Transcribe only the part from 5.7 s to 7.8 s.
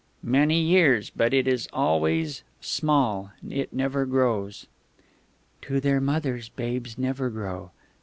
their mothers babes never grow.